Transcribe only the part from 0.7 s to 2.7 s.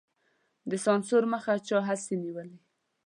سانسور مخه چا هغسې نېولې.